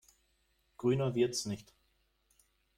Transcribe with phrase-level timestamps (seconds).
[0.79, 1.75] Grüner wird's nicht.